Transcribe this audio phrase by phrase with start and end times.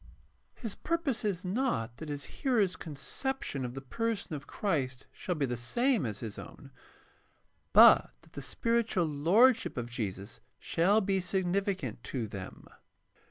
[0.55, 5.45] His purpose is not that his hearers' conception of the person of Christ shall be
[5.45, 6.71] the same as his own,
[7.71, 12.65] but that the spiritual lordship of Jesus shall be sig nificant to them.